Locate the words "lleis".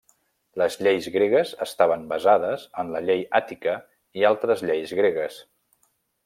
0.85-1.09, 4.71-4.97